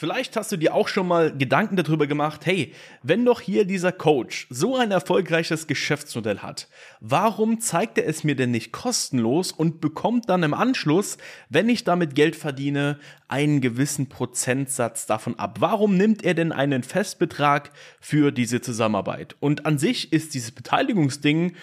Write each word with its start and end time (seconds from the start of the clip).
Vielleicht 0.00 0.36
hast 0.36 0.52
du 0.52 0.56
dir 0.56 0.76
auch 0.76 0.86
schon 0.86 1.08
mal 1.08 1.36
Gedanken 1.36 1.74
darüber 1.74 2.06
gemacht, 2.06 2.46
hey, 2.46 2.72
wenn 3.02 3.24
doch 3.24 3.40
hier 3.40 3.64
dieser 3.64 3.90
Coach 3.90 4.46
so 4.48 4.76
ein 4.76 4.92
erfolgreiches 4.92 5.66
Geschäftsmodell 5.66 6.38
hat, 6.38 6.68
warum 7.00 7.58
zeigt 7.58 7.98
er 7.98 8.06
es 8.06 8.22
mir 8.22 8.36
denn 8.36 8.52
nicht 8.52 8.70
kostenlos 8.70 9.50
und 9.50 9.80
bekommt 9.80 10.28
dann 10.28 10.44
im 10.44 10.54
Anschluss, 10.54 11.18
wenn 11.48 11.68
ich 11.68 11.82
damit 11.82 12.14
Geld 12.14 12.36
verdiene, 12.36 13.00
einen 13.26 13.60
gewissen 13.60 14.08
Prozentsatz 14.08 15.06
davon 15.06 15.36
ab? 15.36 15.56
Warum 15.58 15.96
nimmt 15.96 16.24
er 16.24 16.34
denn 16.34 16.52
einen 16.52 16.84
Festbetrag 16.84 17.72
für 17.98 18.30
diese 18.30 18.60
Zusammenarbeit? 18.60 19.34
Und 19.40 19.66
an 19.66 19.78
sich 19.78 20.12
ist 20.12 20.32
dieses 20.32 20.52
Beteiligungsding 20.52 21.56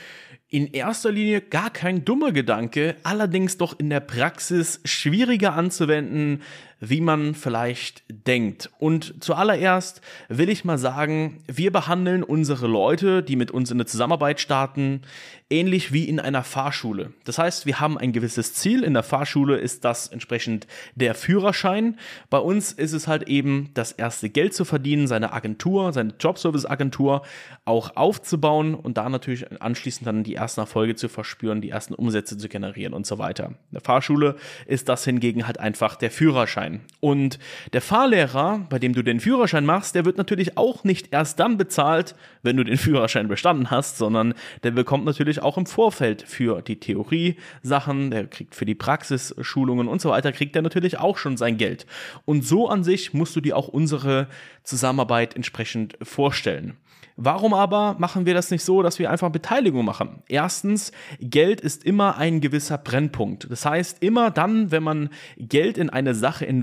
in 0.50 0.68
erster 0.68 1.12
Linie 1.12 1.42
gar 1.42 1.70
kein 1.70 2.06
dummer 2.06 2.32
Gedanke, 2.32 2.96
allerdings 3.04 3.58
doch 3.58 3.80
in 3.80 3.90
der 3.90 4.00
Praxis 4.00 4.80
schwieriger 4.86 5.54
anzuwenden, 5.54 6.44
wie 6.80 7.02
man 7.02 7.36
vielleicht 7.36 8.04
denkt. 8.10 8.70
Und 8.80 9.24
zuallererst 9.24 10.02
will 10.30 10.50
ich 10.50 10.66
mal 10.66 10.78
sagen, 10.78 11.44
wir 11.48 11.72
behandeln 11.72 12.24
unsere 12.24 12.68
Leute, 12.68 13.24
die 13.24 13.36
mit 13.36 13.52
uns 13.52 13.72
in 13.72 13.78
der 13.78 13.88
Zusammenarbeit 13.88 14.40
starten, 14.40 15.02
ähnlich 15.50 15.94
wie 15.94 16.06
in 16.06 16.20
einer 16.20 16.44
Fahrschule. 16.44 17.14
Das 17.24 17.38
heißt, 17.38 17.66
wir 17.66 17.80
haben 17.80 17.98
ein 17.98 18.12
gewisses 18.12 18.54
Ziel. 18.56 18.84
In 18.84 18.94
der 18.94 19.04
Fahrschule 19.04 19.58
ist 19.58 19.86
das 19.86 20.08
entsprechend 20.08 20.66
der 20.96 21.14
Führerschein. 21.14 21.98
Bei 22.30 22.40
uns 22.40 22.72
ist 22.72 22.94
es 22.94 23.08
halt 23.08 23.28
eben 23.28 23.70
das 23.74 23.92
erste 23.92 24.30
Geld 24.30 24.54
zu 24.54 24.66
verdienen, 24.66 25.08
seine 25.08 25.34
Agentur, 25.34 25.94
seine 25.94 26.14
Jobservice-Agentur 26.20 27.22
auch 27.64 27.96
aufzubauen 27.96 28.74
und 28.74 28.98
da 28.98 29.08
natürlich 29.08 29.62
anschließend 29.62 30.08
dann 30.08 30.24
die 30.24 30.36
ersten 30.36 30.62
Erfolge 30.62 30.96
zu 30.96 31.10
verspüren, 31.10 31.62
die 31.62 31.70
ersten 31.70 31.94
Umsätze 31.94 32.38
zu 32.38 32.50
generieren 32.50 32.94
und 32.94 33.06
so 33.06 33.20
weiter. 33.20 33.48
In 33.48 33.74
der 33.74 33.82
Fahrschule 33.82 34.36
ist 34.66 34.90
das 34.90 35.04
hingegen 35.04 35.46
halt 35.46 35.60
einfach 35.60 35.96
der 35.96 36.12
Führerschein. 36.12 36.75
Und 37.00 37.40
der 37.74 37.82
Fahrlehrer, 37.82 38.66
bei 38.70 38.80
dem 38.80 38.94
du 38.94 39.04
den 39.04 39.20
Führerschein 39.20 39.66
machst, 39.66 39.96
der 39.96 40.06
wird 40.06 40.18
natürlich 40.18 40.58
auch 40.58 40.84
nicht 40.84 41.14
erst 41.14 41.40
dann 41.40 41.58
bezahlt, 41.58 42.16
wenn 42.44 42.58
du 42.58 42.64
den 42.64 42.78
Führerschein 42.86 43.28
bestanden 43.28 43.72
hast, 43.72 43.98
sondern 43.98 44.34
der 44.64 44.72
bekommt 44.72 45.06
natürlich 45.06 45.42
auch 45.42 45.58
im 45.58 45.66
Vorfeld 45.66 46.24
für 46.24 46.62
die 46.62 46.80
Theorie-Sachen, 46.80 48.12
der 48.12 48.28
kriegt 48.28 48.56
für 48.56 48.66
die 48.66 48.76
Praxisschulungen 48.76 49.88
und 49.88 50.02
so 50.02 50.10
weiter, 50.10 50.32
kriegt 50.32 50.56
er 50.56 50.62
natürlich 50.62 50.98
auch 50.98 51.18
schon 51.18 51.38
sein 51.38 51.58
Geld. 51.58 51.86
Und 52.26 52.46
so 52.46 52.70
an 52.70 52.84
sich 52.84 53.14
musst 53.14 53.36
du 53.36 53.42
dir 53.42 53.58
auch 53.58 53.68
unsere 53.68 54.28
Zusammenarbeit 54.64 55.36
entsprechend 55.36 55.98
vorstellen. 56.02 56.78
Warum 57.18 57.54
aber 57.54 57.96
machen 57.98 58.26
wir 58.26 58.34
das 58.34 58.52
nicht 58.52 58.66
so, 58.66 58.82
dass 58.82 59.00
wir 59.00 59.10
einfach 59.10 59.30
Beteiligung 59.30 59.86
machen? 59.86 60.22
Erstens, 60.28 60.92
Geld 61.22 61.62
ist 61.62 61.86
immer 61.86 62.18
ein 62.18 62.42
gewisser 62.42 62.78
Brennpunkt. 62.78 63.50
Das 63.50 63.66
heißt, 63.66 64.04
immer 64.04 64.32
dann, 64.32 64.70
wenn 64.72 64.84
man 64.84 65.10
Geld 65.38 65.78
in 65.78 65.90
eine 65.90 66.14
Sache 66.14 66.44
investiert, 66.44 66.55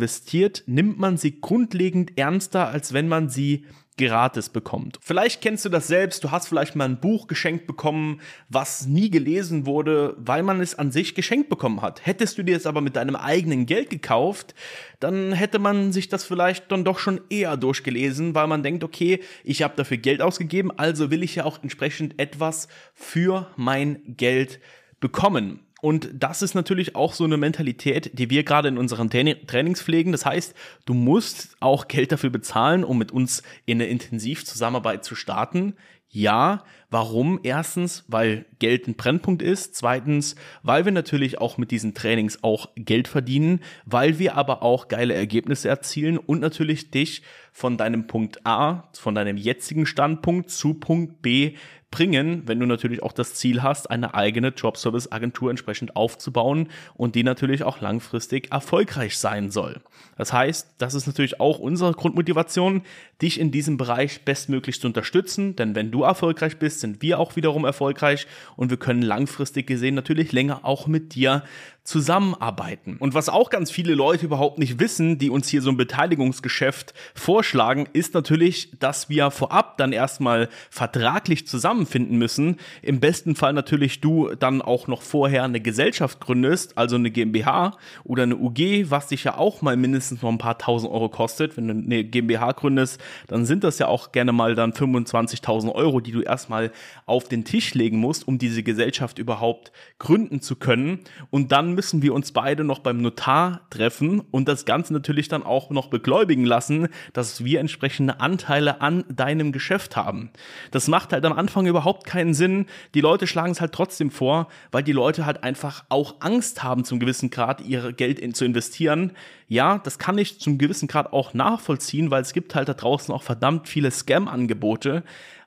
nimmt 0.66 0.98
man 0.98 1.16
sie 1.16 1.40
grundlegend 1.40 2.18
ernster, 2.18 2.68
als 2.68 2.92
wenn 2.92 3.08
man 3.08 3.28
sie 3.28 3.66
gratis 3.98 4.48
bekommt. 4.48 4.98
Vielleicht 5.02 5.42
kennst 5.42 5.64
du 5.64 5.68
das 5.68 5.86
selbst, 5.86 6.24
du 6.24 6.30
hast 6.30 6.48
vielleicht 6.48 6.74
mal 6.74 6.86
ein 6.86 7.00
Buch 7.00 7.26
geschenkt 7.26 7.66
bekommen, 7.66 8.20
was 8.48 8.86
nie 8.86 9.10
gelesen 9.10 9.66
wurde, 9.66 10.16
weil 10.18 10.42
man 10.42 10.60
es 10.60 10.74
an 10.74 10.90
sich 10.90 11.14
geschenkt 11.14 11.50
bekommen 11.50 11.82
hat. 11.82 12.06
Hättest 12.06 12.38
du 12.38 12.42
dir 12.42 12.56
es 12.56 12.66
aber 12.66 12.80
mit 12.80 12.96
deinem 12.96 13.16
eigenen 13.16 13.66
Geld 13.66 13.90
gekauft, 13.90 14.54
dann 14.98 15.32
hätte 15.32 15.58
man 15.58 15.92
sich 15.92 16.08
das 16.08 16.24
vielleicht 16.24 16.72
dann 16.72 16.84
doch 16.84 16.98
schon 16.98 17.20
eher 17.28 17.56
durchgelesen, 17.56 18.34
weil 18.34 18.46
man 18.46 18.62
denkt, 18.62 18.82
okay, 18.82 19.20
ich 19.44 19.62
habe 19.62 19.76
dafür 19.76 19.98
Geld 19.98 20.22
ausgegeben, 20.22 20.70
also 20.76 21.10
will 21.10 21.22
ich 21.22 21.34
ja 21.34 21.44
auch 21.44 21.62
entsprechend 21.62 22.18
etwas 22.18 22.68
für 22.94 23.50
mein 23.56 24.00
Geld 24.16 24.60
bekommen. 25.00 25.60
Und 25.82 26.10
das 26.14 26.42
ist 26.42 26.54
natürlich 26.54 26.94
auch 26.94 27.12
so 27.12 27.24
eine 27.24 27.36
Mentalität, 27.36 28.16
die 28.16 28.30
wir 28.30 28.44
gerade 28.44 28.68
in 28.68 28.78
unseren 28.78 29.10
Trainings 29.10 29.82
pflegen. 29.82 30.12
Das 30.12 30.24
heißt, 30.24 30.54
du 30.84 30.94
musst 30.94 31.56
auch 31.58 31.88
Geld 31.88 32.12
dafür 32.12 32.30
bezahlen, 32.30 32.84
um 32.84 32.98
mit 32.98 33.10
uns 33.10 33.42
in 33.66 33.78
eine 33.78 33.90
Intensivzusammenarbeit 33.90 35.04
zu 35.04 35.16
starten. 35.16 35.74
Ja, 36.14 36.62
warum? 36.90 37.40
Erstens, 37.42 38.04
weil 38.06 38.44
Geld 38.58 38.86
ein 38.86 38.96
Brennpunkt 38.96 39.40
ist. 39.40 39.74
Zweitens, 39.74 40.36
weil 40.62 40.84
wir 40.84 40.92
natürlich 40.92 41.40
auch 41.40 41.56
mit 41.56 41.70
diesen 41.70 41.94
Trainings 41.94 42.44
auch 42.44 42.68
Geld 42.76 43.08
verdienen, 43.08 43.60
weil 43.86 44.18
wir 44.18 44.36
aber 44.36 44.62
auch 44.62 44.88
geile 44.88 45.14
Ergebnisse 45.14 45.70
erzielen 45.70 46.18
und 46.18 46.40
natürlich 46.40 46.90
dich 46.90 47.22
von 47.50 47.78
deinem 47.78 48.06
Punkt 48.08 48.46
A, 48.46 48.90
von 48.92 49.14
deinem 49.14 49.38
jetzigen 49.38 49.86
Standpunkt 49.86 50.50
zu 50.50 50.74
Punkt 50.74 51.22
B 51.22 51.54
bringen, 51.92 52.42
wenn 52.46 52.58
du 52.58 52.66
natürlich 52.66 53.04
auch 53.04 53.12
das 53.12 53.34
Ziel 53.34 53.62
hast, 53.62 53.88
eine 53.88 54.14
eigene 54.14 54.48
Jobservice-Agentur 54.48 55.50
entsprechend 55.50 55.94
aufzubauen 55.94 56.68
und 56.94 57.14
die 57.14 57.22
natürlich 57.22 57.62
auch 57.62 57.80
langfristig 57.80 58.50
erfolgreich 58.50 59.16
sein 59.16 59.52
soll. 59.52 59.80
Das 60.16 60.32
heißt, 60.32 60.74
das 60.78 60.94
ist 60.94 61.06
natürlich 61.06 61.38
auch 61.38 61.60
unsere 61.60 61.92
Grundmotivation, 61.92 62.82
dich 63.20 63.38
in 63.38 63.52
diesem 63.52 63.76
Bereich 63.76 64.24
bestmöglich 64.24 64.80
zu 64.80 64.88
unterstützen, 64.88 65.54
denn 65.54 65.76
wenn 65.76 65.92
du 65.92 66.01
erfolgreich 66.02 66.58
bist, 66.58 66.80
sind 66.80 67.02
wir 67.02 67.18
auch 67.18 67.36
wiederum 67.36 67.64
erfolgreich. 67.64 68.26
Und 68.56 68.70
wir 68.70 68.76
können 68.76 69.02
langfristig 69.02 69.66
gesehen 69.66 69.94
natürlich 69.94 70.32
länger 70.32 70.64
auch 70.64 70.86
mit 70.86 71.14
dir 71.14 71.42
zusammenarbeiten. 71.84 72.96
Und 72.98 73.14
was 73.14 73.28
auch 73.28 73.50
ganz 73.50 73.70
viele 73.70 73.94
Leute 73.94 74.26
überhaupt 74.26 74.58
nicht 74.58 74.78
wissen, 74.78 75.18
die 75.18 75.30
uns 75.30 75.48
hier 75.48 75.62
so 75.62 75.70
ein 75.70 75.76
Beteiligungsgeschäft 75.76 76.94
vorschlagen, 77.14 77.88
ist 77.92 78.14
natürlich, 78.14 78.70
dass 78.78 79.08
wir 79.08 79.32
vorab 79.32 79.78
dann 79.78 79.92
erstmal 79.92 80.48
vertraglich 80.70 81.48
zusammenfinden 81.48 82.18
müssen. 82.18 82.58
Im 82.82 83.00
besten 83.00 83.34
Fall 83.34 83.52
natürlich 83.52 84.00
du 84.00 84.32
dann 84.36 84.62
auch 84.62 84.86
noch 84.86 85.02
vorher 85.02 85.42
eine 85.42 85.60
Gesellschaft 85.60 86.20
gründest, 86.20 86.78
also 86.78 86.94
eine 86.94 87.10
GmbH 87.10 87.76
oder 88.04 88.22
eine 88.22 88.36
UG, 88.36 88.90
was 88.90 89.08
dich 89.08 89.24
ja 89.24 89.36
auch 89.36 89.60
mal 89.60 89.76
mindestens 89.76 90.22
noch 90.22 90.30
ein 90.30 90.38
paar 90.38 90.58
tausend 90.58 90.92
Euro 90.92 91.08
kostet. 91.08 91.56
Wenn 91.56 91.66
du 91.66 91.74
eine 91.74 92.04
GmbH 92.04 92.52
gründest, 92.52 93.00
dann 93.26 93.44
sind 93.44 93.64
das 93.64 93.80
ja 93.80 93.88
auch 93.88 94.12
gerne 94.12 94.30
mal 94.30 94.54
dann 94.54 94.72
25.000 94.72 95.72
Euro, 95.74 95.98
die 96.00 96.12
du 96.12 96.20
erstmal 96.20 96.70
auf 97.06 97.26
den 97.28 97.44
Tisch 97.44 97.74
legen 97.74 97.98
musst, 97.98 98.28
um 98.28 98.38
diese 98.38 98.62
Gesellschaft 98.62 99.18
überhaupt 99.18 99.72
gründen 99.98 100.40
zu 100.40 100.54
können. 100.54 101.00
Und 101.30 101.50
dann 101.50 101.71
müssen 101.74 102.02
wir 102.02 102.14
uns 102.14 102.32
beide 102.32 102.64
noch 102.64 102.78
beim 102.78 102.98
Notar 102.98 103.62
treffen 103.70 104.20
und 104.30 104.48
das 104.48 104.64
Ganze 104.64 104.92
natürlich 104.92 105.28
dann 105.28 105.42
auch 105.42 105.70
noch 105.70 105.88
begläubigen 105.88 106.44
lassen, 106.44 106.88
dass 107.12 107.44
wir 107.44 107.60
entsprechende 107.60 108.20
Anteile 108.20 108.80
an 108.80 109.04
deinem 109.08 109.52
Geschäft 109.52 109.96
haben. 109.96 110.30
Das 110.70 110.88
macht 110.88 111.12
halt 111.12 111.24
am 111.24 111.32
Anfang 111.32 111.66
überhaupt 111.66 112.06
keinen 112.06 112.34
Sinn. 112.34 112.66
Die 112.94 113.00
Leute 113.00 113.26
schlagen 113.26 113.52
es 113.52 113.60
halt 113.60 113.72
trotzdem 113.72 114.10
vor, 114.10 114.48
weil 114.70 114.82
die 114.82 114.92
Leute 114.92 115.26
halt 115.26 115.42
einfach 115.42 115.84
auch 115.88 116.16
Angst 116.20 116.62
haben, 116.62 116.84
zum 116.84 116.98
gewissen 116.98 117.30
Grad 117.30 117.60
ihr 117.60 117.92
Geld 117.92 118.18
in, 118.18 118.34
zu 118.34 118.44
investieren. 118.44 119.12
Ja, 119.48 119.78
das 119.78 119.98
kann 119.98 120.16
ich 120.18 120.40
zum 120.40 120.58
gewissen 120.58 120.88
Grad 120.88 121.12
auch 121.12 121.34
nachvollziehen, 121.34 122.10
weil 122.10 122.22
es 122.22 122.32
gibt 122.32 122.54
halt 122.54 122.68
da 122.68 122.74
draußen 122.74 123.14
auch 123.14 123.22
verdammt 123.22 123.68
viele 123.68 123.90
Scam-Angebote. 123.90 125.02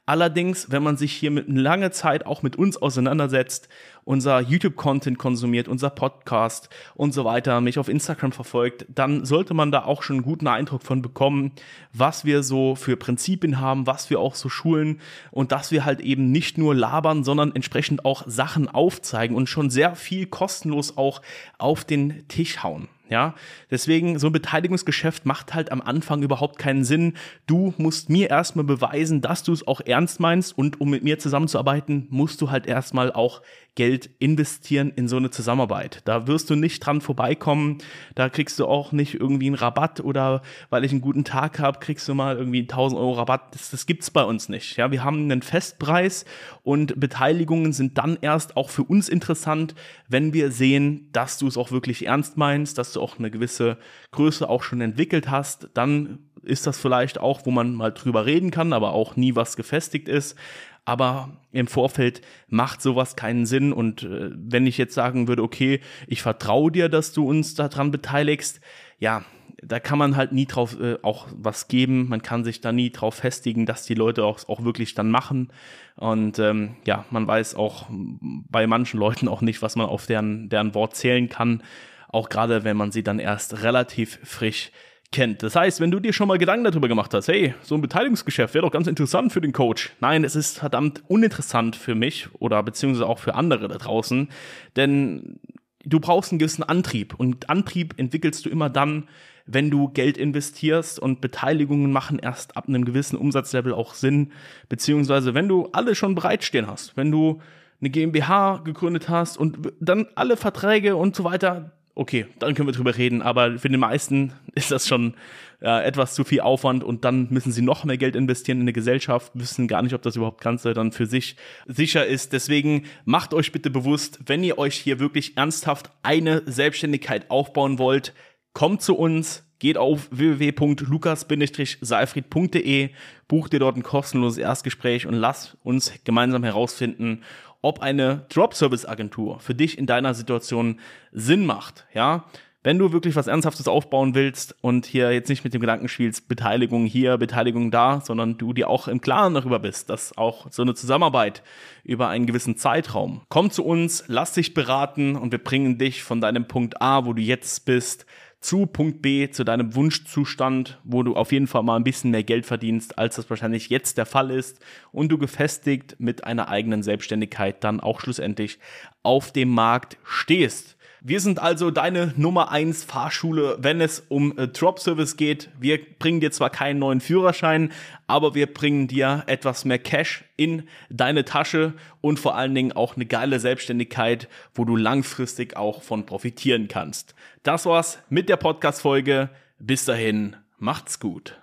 Allerdings, 0.08 0.70
wenn 0.70 0.84
man 0.84 0.98
sich 0.98 1.14
hier 1.14 1.32
mit 1.32 1.50
lange 1.50 1.90
Zeit 1.90 2.28
auch 2.28 2.44
mit 2.44 2.58
uns 2.58 2.78
auseinandersetzt, 2.78 3.70
unser 4.04 4.40
YouTube-Content 4.40 5.18
konsumiert, 5.18 5.68
unser 5.68 5.90
Podcast 5.90 6.70
und 6.94 7.12
so 7.12 7.26
weiter, 7.26 7.60
mich 7.60 7.80
auf 7.80 7.90
Instagram 7.90 8.32
verfolgt, 8.32 8.86
dann 8.88 9.26
sollte 9.26 9.56
man 9.56 9.72
da 9.72 9.84
auch 9.84 10.04
schon 10.04 10.18
einen 10.18 10.26
guten 10.26 10.48
Eindruck 10.48 10.84
von 10.84 11.02
bekommen, 11.02 11.54
was 11.92 12.24
wir 12.24 12.44
so 12.44 12.76
für 12.76 12.98
Prinzipien 12.98 13.60
haben, 13.60 13.88
was 13.88 14.12
wir 14.12 14.20
auch 14.20 14.36
so 14.36 14.48
schulen 14.48 15.02
und 15.32 15.52
dass 15.52 15.72
wir 15.72 15.86
halt 15.86 16.02
eben 16.02 16.32
nicht 16.32 16.60
nur 16.60 16.76
labern, 16.76 17.24
sondern 17.24 17.56
entsprechend 17.56 18.06
auch 18.06 18.26
Sachen 18.28 18.70
aufzeigen 18.70 19.36
und 19.36 19.50
schon 19.50 19.72
sehr 19.72 19.96
viel 19.96 20.28
kostenlos 20.28 20.98
auch 20.98 21.24
auf 21.58 21.84
den 21.84 22.28
Tisch 22.28 22.62
hauen. 22.62 22.90
Ja, 23.08 23.36
deswegen 23.70 24.18
so 24.18 24.28
ein 24.28 24.34
Beteiligungsgeschäft 24.34 25.28
macht 25.28 25.54
halt 25.54 25.72
am 25.72 25.80
Anfang 25.80 26.24
überhaupt 26.24 26.58
keinen 26.58 26.84
Sinn. 26.84 27.14
Du 27.46 27.74
musst 27.78 28.10
mir 28.10 28.32
erstmal 28.32 28.66
beweisen, 28.66 29.22
dass 29.22 29.44
du 29.44 29.54
es 29.54 29.68
auch 29.68 29.80
ernst 29.82 30.20
meinst 30.20 30.58
und 30.58 30.82
um 30.82 30.90
mit 30.90 31.04
mir 31.04 31.20
zusammenzuarbeiten, 31.20 32.08
musst 32.10 32.42
du 32.42 32.50
halt 32.50 32.66
erstmal 32.66 33.12
auch 33.12 33.44
Geld 33.76 34.10
investieren 34.20 34.92
in 34.96 35.10
so 35.10 35.18
eine 35.18 35.30
Zusammenarbeit. 35.30 36.02
Da 36.06 36.28
wirst 36.28 36.50
du 36.50 36.56
nicht 36.56 36.80
dran 36.80 37.02
vorbeikommen. 37.02 37.80
Da 38.16 38.30
kriegst 38.30 38.58
du 38.58 38.66
auch 38.66 38.94
nicht 38.94 39.16
irgendwie 39.16 39.48
einen 39.48 39.56
Rabatt 39.56 40.00
oder 40.00 40.42
weil 40.70 40.86
ich 40.86 40.92
einen 40.92 41.02
guten 41.02 41.26
Tag 41.26 41.60
habe, 41.60 41.80
kriegst 41.80 42.08
du 42.08 42.16
mal 42.16 42.38
irgendwie 42.38 42.62
1000 42.62 43.00
Euro 43.00 43.12
Rabatt. 43.14 43.54
Das, 43.54 43.72
das 43.72 43.86
gibt's 43.86 44.12
bei 44.12 44.24
uns 44.24 44.48
nicht. 44.48 44.78
Ja, 44.78 44.92
wir 44.92 45.04
haben 45.04 45.24
einen 45.24 45.42
Festpreis 45.42 46.24
und 46.64 46.98
Beteiligungen 46.98 47.74
sind 47.74 47.98
dann 47.98 48.18
erst 48.22 48.56
auch 48.56 48.70
für 48.70 48.84
uns 48.84 49.10
interessant, 49.10 49.76
wenn 50.08 50.32
wir 50.32 50.52
sehen, 50.52 51.10
dass 51.12 51.38
du 51.38 51.48
es 51.48 51.58
auch 51.58 51.72
wirklich 51.72 52.06
ernst 52.06 52.38
meinst, 52.38 52.78
dass 52.78 52.94
du 52.94 53.02
auch 53.02 53.20
eine 53.20 53.30
gewisse 53.30 53.78
Größe 54.12 54.50
auch 54.50 54.64
schon 54.64 54.80
entwickelt 54.80 55.30
hast. 55.30 55.70
Dann 55.74 56.20
ist 56.44 56.66
das 56.66 56.80
vielleicht 56.80 57.20
auch, 57.20 57.46
wo 57.46 57.52
man 57.52 57.74
mal 57.74 57.92
drüber 57.92 58.26
reden 58.26 58.52
kann, 58.52 58.72
aber 58.72 58.94
auch 58.94 59.16
nie 59.16 59.36
was 59.36 59.58
gefestigt 59.58 60.08
ist 60.08 60.38
aber 60.86 61.42
im 61.52 61.68
Vorfeld 61.68 62.22
macht 62.48 62.82
sowas 62.82 63.16
keinen 63.16 63.46
Sinn. 63.46 63.74
Und 63.74 64.04
äh, 64.04 64.30
wenn 64.34 64.68
ich 64.68 64.78
jetzt 64.78 64.94
sagen 64.94 65.28
würde, 65.28 65.44
okay, 65.44 65.82
ich 66.08 66.22
vertraue 66.22 66.72
dir, 66.72 66.90
dass 66.90 67.12
du 67.12 67.28
uns 67.28 67.56
daran 67.56 67.92
beteiligst, 67.92 68.62
ja, 69.00 69.24
da 69.62 69.80
kann 69.80 69.98
man 69.98 70.16
halt 70.16 70.32
nie 70.32 70.46
drauf 70.46 70.80
äh, 70.80 70.98
auch 71.02 71.28
was 71.32 71.68
geben. 71.68 72.08
Man 72.10 72.22
kann 72.22 72.44
sich 72.44 72.62
da 72.62 72.72
nie 72.72 72.92
drauf 72.92 73.16
festigen, 73.16 73.66
dass 73.66 73.84
die 73.84 73.96
Leute 73.96 74.24
auch, 74.24 74.48
auch 74.48 74.64
wirklich 74.64 74.94
dann 74.94 75.10
machen. 75.10 75.52
Und 75.96 76.40
ähm, 76.40 76.76
ja, 76.86 77.06
man 77.10 77.28
weiß 77.28 77.56
auch 77.56 77.88
bei 77.90 78.68
manchen 78.68 79.00
Leuten 79.00 79.28
auch 79.28 79.42
nicht, 79.42 79.62
was 79.62 79.76
man 79.76 79.88
auf 79.88 80.06
deren, 80.06 80.50
deren 80.50 80.76
Wort 80.76 80.96
zählen 80.96 81.30
kann. 81.30 81.64
Auch 82.10 82.30
gerade 82.30 82.64
wenn 82.64 82.78
man 82.78 82.92
sie 82.92 83.04
dann 83.04 83.20
erst 83.20 83.64
relativ 83.64 84.20
frisch 84.24 84.72
kennt. 85.16 85.44
Das 85.44 85.56
heißt, 85.56 85.80
wenn 85.80 85.92
du 85.92 86.02
dir 86.02 86.12
schon 86.12 86.28
mal 86.28 86.38
Gedanken 86.38 86.66
darüber 86.66 86.90
gemacht 86.90 87.14
hast, 87.14 87.30
hey, 87.30 87.56
so 87.62 87.74
ein 87.76 87.82
Beteiligungsgeschäft 87.82 88.54
wäre 88.54 88.66
doch 88.66 88.72
ganz 88.72 88.86
interessant 88.86 89.32
für 89.32 89.40
den 89.40 89.54
Coach. 89.54 89.94
Nein, 90.02 90.26
es 90.26 90.36
ist 90.36 90.60
verdammt 90.60 91.04
uninteressant 91.08 91.78
für 91.78 91.96
mich 91.96 92.28
oder 92.40 92.62
beziehungsweise 92.62 93.08
auch 93.08 93.20
für 93.20 93.34
andere 93.34 93.70
da 93.70 93.78
draußen, 93.78 94.28
denn 94.76 95.40
du 95.86 96.02
brauchst 96.02 96.34
einen 96.34 96.40
gewissen 96.40 96.64
Antrieb 96.64 97.14
und 97.18 97.50
Antrieb 97.50 97.94
entwickelst 97.98 98.46
du 98.46 98.50
immer 98.50 98.70
dann, 98.70 99.08
wenn 99.46 99.72
du 99.72 99.88
Geld 99.88 100.18
investierst 100.18 101.00
und 101.00 101.22
Beteiligungen 101.22 101.94
machen 101.94 102.20
erst 102.20 102.58
ab 102.58 102.68
einem 102.68 102.84
gewissen 102.84 103.16
Umsatzlevel 103.16 103.74
auch 103.74 103.94
Sinn, 103.94 104.34
beziehungsweise 104.68 105.34
wenn 105.34 105.48
du 105.48 105.70
alle 105.72 105.96
schon 105.96 106.14
bereitstehen 106.14 106.68
hast, 106.68 106.98
wenn 106.98 107.10
du 107.10 107.42
eine 107.80 107.90
GmbH 107.90 108.58
gegründet 108.66 109.08
hast 109.08 109.38
und 109.38 109.72
dann 109.80 110.08
alle 110.16 110.36
Verträge 110.36 110.98
und 110.98 111.16
so 111.16 111.24
weiter, 111.24 111.72
okay, 111.96 112.28
dann 112.40 112.54
können 112.54 112.68
wir 112.68 112.74
drüber 112.74 112.98
reden, 112.98 113.22
aber 113.22 113.58
für 113.58 113.70
den 113.70 113.80
meisten 113.80 114.34
ist 114.54 114.72
das 114.72 114.88
schon 114.88 115.14
äh, 115.62 115.86
etwas 115.86 116.14
zu 116.14 116.26
viel 116.26 116.42
Aufwand 116.42 116.84
und 116.84 117.06
dann 117.06 117.28
müssen 117.32 117.52
sie 117.52 117.62
noch 117.62 117.86
mehr 117.86 117.98
Geld 117.98 118.16
investieren 118.16 118.58
in 118.58 118.66
eine 118.66 118.74
Gesellschaft, 118.74 119.32
wissen 119.34 119.68
gar 119.68 119.82
nicht, 119.82 119.94
ob 119.94 120.02
das 120.02 120.18
überhaupt 120.18 120.42
Ganze 120.42 120.74
dann 120.74 120.92
für 120.92 121.08
sich 121.08 121.38
sicher 121.66 122.06
ist. 122.06 122.34
Deswegen 122.34 122.84
macht 123.06 123.34
euch 123.34 123.54
bitte 123.54 123.70
bewusst, 123.70 124.20
wenn 124.26 124.44
ihr 124.44 124.58
euch 124.58 124.76
hier 124.76 125.00
wirklich 125.00 125.38
ernsthaft 125.38 125.90
eine 126.04 126.44
Selbstständigkeit 126.46 127.32
aufbauen 127.32 127.80
wollt, 127.80 128.14
kommt 128.54 128.82
zu 128.82 128.98
uns, 128.98 129.46
geht 129.60 129.78
auf 129.78 130.10
www.lukas-seifried.de, 130.12 132.90
bucht 133.28 133.54
dir 133.54 133.60
dort 133.60 133.78
ein 133.78 133.84
kostenloses 133.84 134.38
Erstgespräch 134.38 135.08
und 135.08 135.14
lasst 135.14 135.56
uns 135.64 135.94
gemeinsam 136.04 136.44
herausfinden, 136.44 137.22
ob 137.66 137.82
eine 137.82 138.26
Drop-Service-Agentur 138.30 139.40
für 139.40 139.56
dich 139.56 139.78
in 139.78 139.88
deiner 139.88 140.14
Situation 140.14 140.80
Sinn 141.12 141.48
macht. 141.48 141.86
Ja, 141.94 142.26
wenn 142.62 142.80
du 142.80 142.92
wirklich 142.92 143.16
was 143.16 143.28
Ernsthaftes 143.28 143.68
aufbauen 143.68 144.16
willst 144.16 144.56
und 144.62 144.86
hier 144.86 145.12
jetzt 145.12 145.30
nicht 145.30 145.44
mit 145.44 145.54
dem 145.54 145.62
Gedanken 145.62 145.88
spielst, 145.88 146.28
Beteiligung 146.28 146.86
hier, 146.86 147.18
Beteiligung 147.18 147.70
da, 147.70 148.02
sondern 148.02 148.38
du 148.38 148.54
dir 148.54 148.70
auch 148.70 148.88
im 148.88 149.02
Klaren 149.02 149.34
darüber 149.34 149.60
bist, 149.60 149.90
dass 149.90 150.18
auch 150.18 150.52
so 150.52 150.62
eine 150.62 150.74
Zusammenarbeit 150.76 151.44
über 151.84 152.08
einen 152.08 152.26
gewissen 152.26 152.56
Zeitraum. 152.56 153.22
Komm 153.30 153.50
zu 153.50 153.66
uns, 153.66 154.04
lass 154.08 154.34
dich 154.34 154.54
beraten 154.54 155.16
und 155.16 155.32
wir 155.32 155.44
bringen 155.44 155.78
dich 155.78 156.04
von 156.04 156.22
deinem 156.22 156.48
Punkt 156.48 156.82
A, 156.82 157.06
wo 157.06 157.14
du 157.14 157.22
jetzt 157.22 157.66
bist, 157.66 158.06
zu 158.46 158.68
Punkt 158.68 159.02
B, 159.02 159.32
zu 159.32 159.44
deinem 159.44 159.74
Wunschzustand, 159.74 160.80
wo 160.84 161.02
du 161.02 161.16
auf 161.16 161.32
jeden 161.32 161.48
Fall 161.48 161.64
mal 161.64 161.78
ein 161.78 161.84
bisschen 161.84 162.12
mehr 162.12 162.24
Geld 162.24 162.46
verdienst, 162.46 163.00
als 163.00 163.16
das 163.16 163.28
wahrscheinlich 163.30 163.70
jetzt 163.70 163.98
der 163.98 164.06
Fall 164.06 164.30
ist 164.30 164.64
und 164.92 165.10
du 165.10 165.18
gefestigt 165.18 165.96
mit 165.98 166.26
einer 166.26 166.48
eigenen 166.48 166.84
Selbstständigkeit 166.84 167.64
dann 167.64 167.80
auch 167.80 168.00
schlussendlich 168.00 168.60
auf 169.02 169.32
dem 169.32 169.50
Markt 169.50 169.98
stehst. 170.04 170.75
Wir 171.08 171.20
sind 171.20 171.38
also 171.38 171.70
deine 171.70 172.16
Nummer 172.18 172.52
1 172.52 172.84
Fahrschule, 172.84 173.60
wenn 173.60 173.80
es 173.80 174.04
um 174.10 174.36
äh, 174.40 174.48
Drop 174.48 174.80
Service 174.80 175.18
geht. 175.18 175.52
Wir 175.60 175.80
bringen 176.00 176.20
dir 176.20 176.32
zwar 176.32 176.50
keinen 176.50 176.80
neuen 176.80 177.00
Führerschein, 177.00 177.72
aber 178.08 178.34
wir 178.34 178.52
bringen 178.52 178.88
dir 178.88 179.24
etwas 179.28 179.66
mehr 179.66 179.78
Cash 179.78 180.24
in 180.36 180.64
deine 180.90 181.24
Tasche 181.24 181.74
und 182.02 182.20
vor 182.20 182.36
allen 182.36 182.56
Dingen 182.56 182.72
auch 182.72 182.96
eine 182.96 183.06
geile 183.06 183.40
Selbstständigkeit, 183.40 184.28
wo 184.56 184.66
du 184.66 184.76
langfristig 184.76 185.56
auch 185.56 185.84
von 185.84 186.08
profitieren 186.08 186.70
kannst. 186.70 187.14
Das 187.44 187.68
war's 187.68 188.00
mit 188.10 188.28
der 188.28 188.38
Podcast 188.38 188.82
Folge. 188.82 189.30
Bis 189.60 189.86
dahin, 189.86 190.36
macht's 190.58 191.00
gut. 191.00 191.34